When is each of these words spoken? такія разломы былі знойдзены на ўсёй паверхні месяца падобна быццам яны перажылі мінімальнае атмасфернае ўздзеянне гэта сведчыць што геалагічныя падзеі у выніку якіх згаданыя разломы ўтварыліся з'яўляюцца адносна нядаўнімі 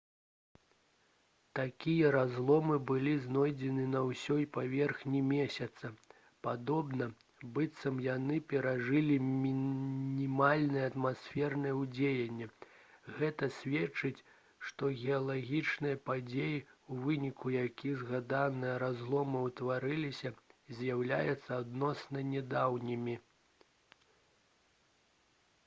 такія 1.57 2.11
разломы 2.15 2.77
былі 2.91 3.11
знойдзены 3.25 3.83
на 3.95 3.99
ўсёй 4.05 4.45
паверхні 4.55 5.19
месяца 5.31 5.91
падобна 6.47 7.07
быццам 7.57 7.99
яны 8.05 8.37
перажылі 8.53 9.17
мінімальнае 9.27 10.87
атмасфернае 10.93 11.75
ўздзеянне 11.81 12.47
гэта 13.19 13.51
сведчыць 13.59 14.25
што 14.71 14.91
геалагічныя 15.03 16.01
падзеі 16.09 16.57
у 16.95 16.99
выніку 17.05 17.55
якіх 17.59 18.03
згаданыя 18.03 18.81
разломы 18.87 19.45
ўтварыліся 19.51 20.33
з'яўляюцца 20.81 21.51
адносна 21.61 22.27
нядаўнімі 22.35 23.15